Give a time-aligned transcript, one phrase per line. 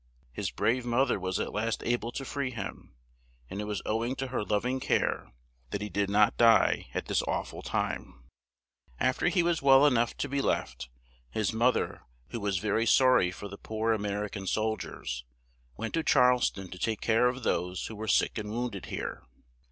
[0.31, 2.95] His brave moth er was at last a ble to free him,
[3.51, 5.31] and it was ow ing to her lov ing care
[5.69, 8.23] that he did not die at this aw ful time.
[8.99, 10.89] [Illustration: ANDREW JACKSON.] Af ter he was well e nough to be left,
[11.29, 14.47] his moth er, who was ver y sor ry for the poor A mer ican
[14.47, 15.21] sol diers,
[15.77, 18.87] went to Charles ton to take care of those who were sick and wound ed
[18.87, 19.21] here.